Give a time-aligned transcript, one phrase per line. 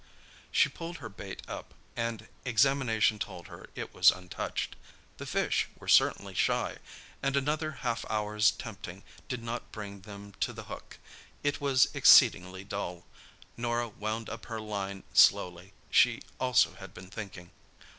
[0.51, 4.75] She pulled her bait up, and examination told her it was untouched.
[5.17, 6.77] The fish were certainly shy,
[7.21, 10.97] and another half hour's tempting did not bring them to the hook.
[11.43, 13.05] It was exceedingly dull.
[13.55, 15.71] Norah wound up her line slowly.
[15.91, 17.51] She also had been thinking.